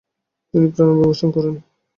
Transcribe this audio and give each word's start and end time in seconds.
তিনি 0.53 0.67
প্রাগে 0.73 0.91
অভিবাসন 0.93 1.29
করেন। 1.35 1.55